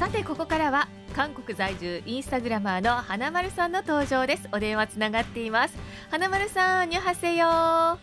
[0.00, 4.48] さてここからは韓国在住インスタグラマーの花丸さんの登場です。
[4.50, 5.76] お電話つながっています。
[6.10, 7.98] 花丸さんにはせよには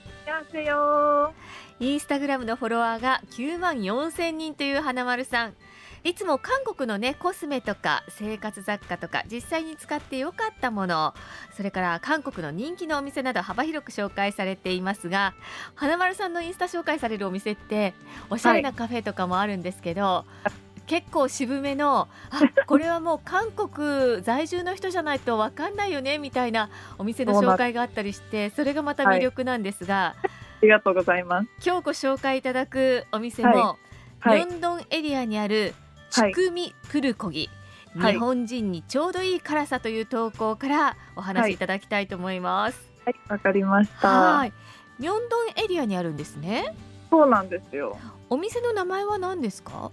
[0.51, 5.55] せインスタグラムのフォロワーが9万4千人という花丸さん。
[6.03, 11.15] いつも韓国のねコスメとか生活雑貨とか実際に使って良かったもの
[11.55, 15.33] それから韓国の人気のお店など幅広く紹介されていますが
[15.73, 17.95] 花丸さんのインスタ紹介されるお店って
[18.29, 30.27] おしゃれなカフェとかもあるんですけど、はい結構渋めのあ これはもう韓国在住の人じゃないと分かんないよねみたいなお店の紹介があったりしてそれがまた魅力なんですが、 あ
[30.61, 31.47] りがとうございます。
[31.63, 33.87] 今日ご紹介いただくお店も、はい
[34.25, 35.75] ミョンドンエリアにある
[36.09, 37.49] チュクミプルコギ、
[37.95, 42.79] はい日本人にちょうどいい辛さという投稿からお話しいただきたいと思います。
[43.05, 44.57] はい、わかりましはい、た。
[44.99, 46.75] ミョンドンエリアにあるんですね。
[47.09, 47.97] そうなんですよ。
[48.29, 49.91] お店の名前は何ですか？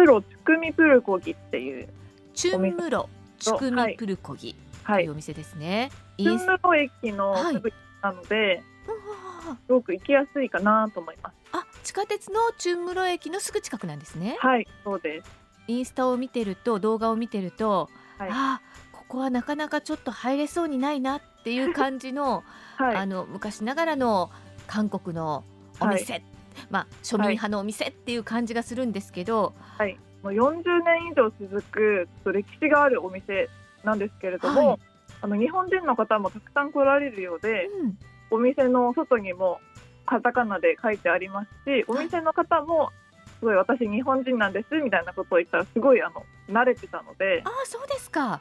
[0.00, 1.88] ムロチュクミプルコギっていう、
[2.34, 5.90] チュンムロチュクはいミプルコギはいというお、店ですね。
[6.18, 11.34] チュンスムロ駅のはいすぐなので、うわすごく行きやすいかなと思います。
[11.52, 14.36] あ、地下鉄のチュンムロ駅のすぐ近くなんですね。
[14.40, 15.30] はい、そうです。
[15.66, 22.44] インスタを見てると動画を見てると、はいあーここはなかなかちょっと入れそうにないなっていう感じの、
[22.76, 24.30] はい、あの昔ながらの
[24.66, 25.44] 韓国の
[25.80, 26.22] お店、
[26.70, 33.48] まあ庶民派のお店っていう感じがするんですけど、はい、もう40年以上続く歴史があるお店
[33.84, 34.78] なんですけれども、はい。
[35.20, 37.98] あの日本人の方もたくさん来られるようで、うん。
[38.30, 39.58] お店の外にも
[40.06, 42.90] カタカナで書いてありますし、お店の方も
[43.38, 48.40] すごい私日本人なんですみたいなことを言ったらすごいあの慣れてたのであ、あそうですか。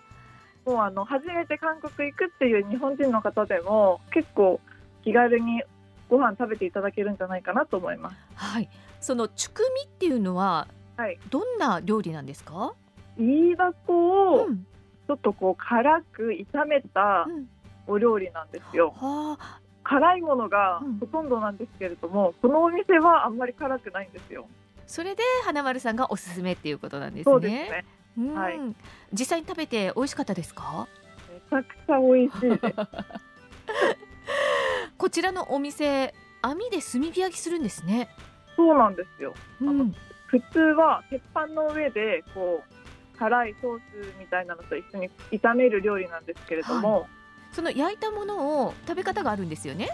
[0.65, 4.59] もうあの初めて韓国行くっていう日本人の方でも結構
[5.03, 5.63] 気軽に
[6.09, 8.17] ご飯食べていただけるんじゃないかなと思います。
[8.36, 8.69] はい。
[9.00, 12.73] そのチュクミっていうのははい、どんな料理なんですか？
[13.19, 14.66] イイダコをうん
[15.08, 17.49] ちょっとこう辛く炒めたうん
[17.87, 18.93] お料理なんですよ。
[18.98, 24.48] はあ、辛いものがうんほとんどなんですけれども、このお店はあんまり辛くないんですよ。
[24.87, 27.31] それで花丸さんがおすすめっていうことなんですね。
[27.31, 27.86] そうですね。
[28.17, 28.60] うんはい
[29.14, 30.87] 実際に食べて美味しかったですか？
[31.31, 32.60] めちゃくちゃ美味しい。
[34.97, 38.09] こちらのお店網で炭火焼きするんですね。
[38.55, 39.33] そうなんですよ。
[39.61, 39.93] うん、
[40.27, 43.81] 普通は鉄板の上でこう辛いソース
[44.19, 47.07] みたいなのと一緒に炒める料理なんですけれども、
[47.52, 49.89] その焼いたものを食べ方があるんですよね。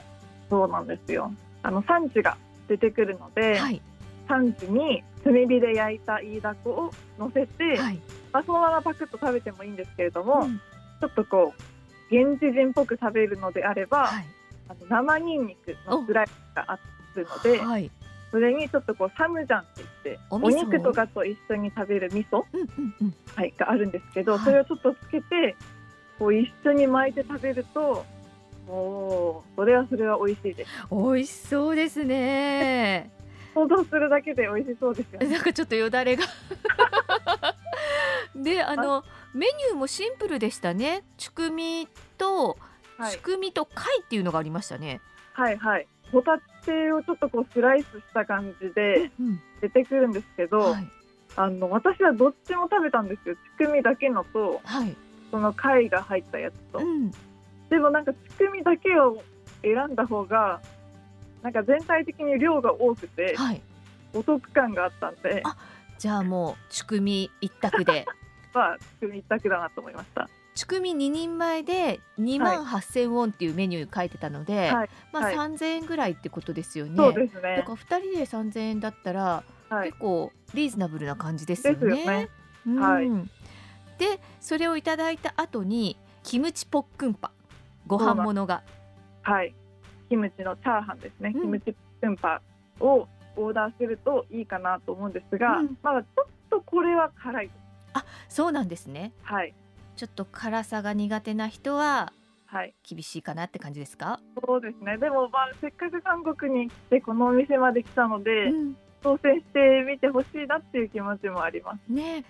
[0.49, 1.31] そうなんですよ。
[1.63, 2.37] あの産地が
[2.67, 3.81] 出てくるので、はい
[4.25, 7.99] 産地に炭火で焼いたイイダコを乗せて、はい。
[8.31, 10.61] まあ、そのままパクッと食べてもいいんですけれども、うん
[11.01, 14.25] ちょっとこう現地人っぽく食べるのであれば、はい
[14.67, 16.79] あの生ニンニクのスライスがあ
[17.15, 17.91] るので、はい。
[18.31, 22.43] それにちょっとこうサムジャンって言ってお肉とかと一緒に食べる味噌。
[23.35, 25.55] はい、があるんですけど、はいそれをちょっとつけて
[26.17, 28.05] こう一緒に巻いて食べると
[28.67, 33.11] もうそれはそれは美味しいです美味しそうですね。
[33.53, 36.23] 想像するだけで美味しそうですよね なんかちょっとよだれが。
[38.35, 39.03] で、あの
[39.33, 41.03] メニューもシンプルでしたね。
[41.17, 41.87] チュクミ
[42.17, 42.57] と、
[43.03, 45.01] はいチュクミと貝っていうのがありましたね。
[45.33, 49.41] はいはいホタテをちょっとこうスライスした感じでうん。
[49.61, 50.87] 出てくるんですけど、はい
[51.35, 54.95] あの私はどっちも食べたんですよちくみだけのとはい。
[55.31, 57.11] その貝が入ったやつと、うん。
[57.69, 59.23] でもなんかちくみだけを
[59.63, 60.61] 選んだ方が
[61.41, 63.61] なんか全体的に量が多くてはい。
[64.13, 65.57] お得感があったんであ
[65.97, 68.05] じゃあもうチュクミ一択で。
[68.53, 74.89] まあちくみ一択だなと思いましたチュクミ2人前で2万8000ウォンっていうメニュー書いてたので、はい。
[75.11, 76.95] まあはい3000円ぐらいってことですよね。
[76.95, 79.89] そうですだねから2人で3000円だったら、はい。
[79.89, 82.05] 結構リーズナブルな感じですよね。
[82.05, 82.29] ね
[82.67, 83.09] うんはい。
[83.97, 87.31] でそれをいただいた後にキムチポックンパ。
[87.87, 88.61] ご飯ものが
[89.23, 89.55] はい。
[90.09, 91.41] キムチのチャーハンですね、うん。
[91.41, 92.41] キムチクンパ
[92.79, 95.77] をオーダーするといいかなと思うんですが、うん。
[95.81, 97.47] まだちょっとこれは辛い。
[97.47, 99.13] ですそうなんですね。
[99.23, 99.53] はい
[99.95, 102.11] ちょっと辛さが苦手な人は
[102.45, 102.73] はい。
[102.87, 104.19] 厳しいかなって感じですか？
[104.45, 104.97] そうですね。
[104.97, 108.77] でもまあせっかく韓国に来てこのお店まで来たので、うん。
[109.03, 111.91] 挑戦してみてほしいなっていう気持ちもあります。
[111.91, 112.23] ね。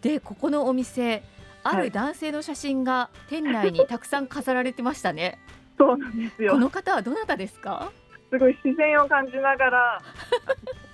[0.00, 1.22] でここのお店
[1.62, 1.84] あはい。
[1.84, 5.38] る男性の写真が店内に たくさん飾られてましたね。
[5.78, 6.52] そうなんですよ。
[6.52, 7.90] この方はどなたですか？
[8.30, 10.02] すごい自然を感じながら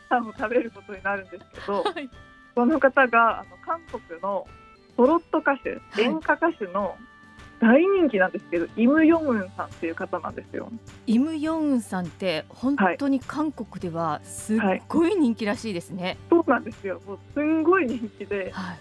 [0.08, 2.08] パンを食べることになるんですけどはい。
[2.54, 4.46] この方があの韓国の
[4.96, 6.96] トロット歌手い演歌歌手の
[7.60, 10.72] 大人気なんですけど、イム・ヨンウンさんっていう方なんですよ。
[11.06, 14.58] イムヨンウンさんって本当に韓国ではすっ
[14.88, 16.16] ごい人気らしいですね。
[16.30, 17.00] そうなんですよ。
[17.06, 18.78] もうすんごい人気で、はい。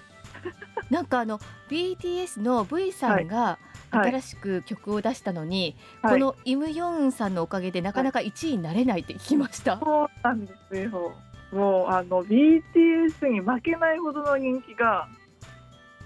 [0.90, 1.40] なんかあの
[1.70, 3.60] BTS の V さんが
[3.92, 9.78] はい新しく曲を出したのに、はいこのイム・ヨンウンさんのおかげでなかなか1位になれないって聞きました。
[9.80, 11.14] そうなんですよ。
[11.52, 15.10] もうあの BTS に負けないほどの人気が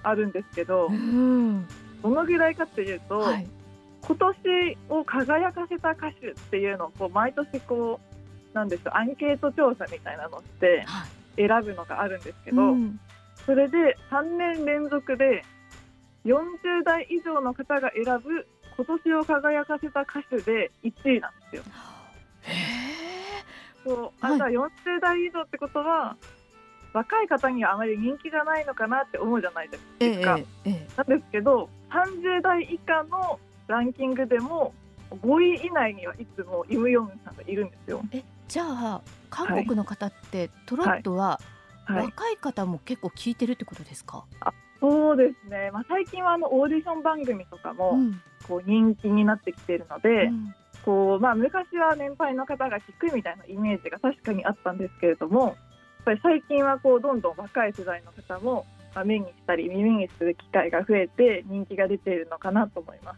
[0.03, 1.67] あるんですけどう、ん、
[2.01, 3.47] どのぐらいかっていうと、はい、
[4.01, 7.99] 今年を輝かせた歌手っていうのをこう毎年こ
[8.53, 11.09] うなんでしょうアンケート調査みたいなのしてはい。
[11.35, 12.99] 選ぶのがあるんですけど、うん。
[13.45, 15.43] それで3年連続で
[16.25, 18.47] 40代以上の方が選ぶ
[18.77, 21.63] 今年を輝かせた歌手で1位なんですよ。
[22.43, 22.53] へ
[23.83, 24.37] そうあはい。
[24.37, 24.69] じゃあ40
[25.01, 26.15] 代以上ってことは
[26.93, 30.39] 若い方にはあまり人気がないのかなって思うじゃないですええか。
[30.65, 34.73] ええなんですけど30代以下のランキングでも
[35.11, 38.01] 5位以内にはいつもイム・ヨンさんがいるんですよ。
[38.11, 41.39] ええじゃあ韓国の方ってトロットは
[41.85, 44.23] はい、若い方も結構聞いてるってことですか、
[44.79, 48.21] そうですね、まあ、最近はあのオーディション番組とかもん。
[48.47, 50.55] こう人気になってきているので、うん。
[50.83, 55.55] こうまあ、昔は年配の方が聞くみたいなイメージが確かにあったんですけれども
[56.03, 58.65] ぱり最近はこうどんどん若い世代の方も
[58.95, 63.17] まあ目にしたり耳にする機会が増えて人気が出ているのかなと思います。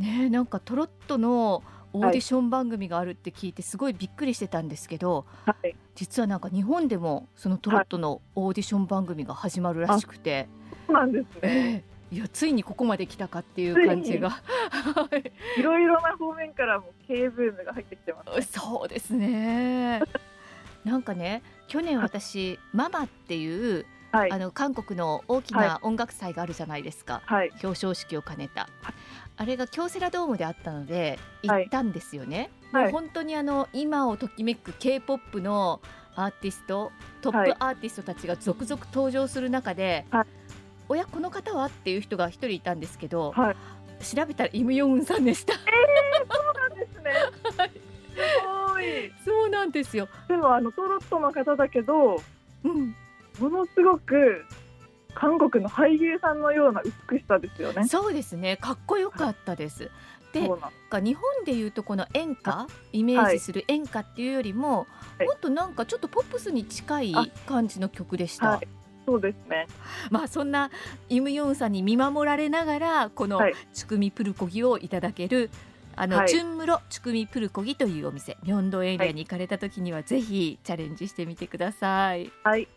[0.00, 10.48] ねえなんかトロットのオーディション番組があるって聞いてすごいびっくりしてたんですけど、はい、実はなんか日本でもそのトロットのオーディション番組が始まるらしくて、
[10.86, 11.40] そうなんですね。
[11.42, 11.98] ええ。
[12.10, 14.30] いやついにここまで来たかっていう感じが。
[14.30, 15.08] は
[15.56, 18.42] いいろいろな方面からも経営ブームが入ってきてます、ね。
[18.42, 20.02] そうですね。
[20.84, 24.32] なんかね去年私ママっていうはい。
[24.32, 27.50] あの韓国の大きな音楽祭があるじゃないですか、はい。
[27.62, 28.62] 表彰式を兼ねた。
[28.80, 28.94] はい。
[29.36, 31.66] あれが京セラドームであったので行はい。
[31.66, 32.82] ったんですよね、はい。
[32.84, 35.82] もう本当にあの今をときめく K-POP の
[36.16, 40.26] アーティストトッはいプアーティストたちが続々登場する中で、はい
[40.88, 41.66] おやこの方は？
[41.66, 43.56] っていう人が一人いたんですけど、はい。
[44.02, 45.52] 調べたらイム・ヨンウンさんでした。
[45.52, 47.12] そうなんですね。
[48.78, 49.12] はい。
[49.24, 49.42] すごい。
[49.42, 52.20] そうなんですよ、でもあのトロットの方だけど
[52.64, 52.94] うん、
[53.38, 54.44] ものすごく
[55.14, 57.86] 韓国の俳優さんのような美しさですよね。
[57.86, 58.56] そうですね。
[58.56, 59.90] かっこよかったです。
[60.32, 60.46] で
[60.90, 64.86] か日本でいうとこの演歌イメージする演歌っていうよりも、
[65.18, 65.26] はい。
[65.26, 67.26] もっとなんかちょっとポップスに近いあ。
[67.46, 68.68] 感じの曲でした、はい。
[69.06, 69.66] そうですね。
[70.10, 70.70] まあそんな
[71.08, 73.54] イム・ヨンさんに見守られながらこのはい。
[73.72, 75.50] チュクミプルコギをいただける
[75.97, 82.67] あの、はいチュンムロチュクミプルコギというお店ミョンドンエリアに行かれた時にはぜひチャレンジしてみてくださいはい、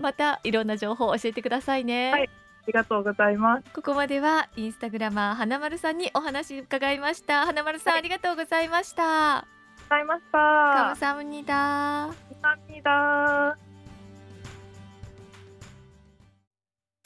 [0.00, 2.30] またいろんな情報を教えてくださいね、はい
[2.62, 3.62] ありがとうございます。
[3.72, 9.46] ここまではインスタグラマー花丸さんにお話伺いました花丸さん、はいありがとうございました
[9.88, 11.14] ございまし 감사 た。
[11.14, 12.10] 합니다
[12.42, 13.69] 감사합니다.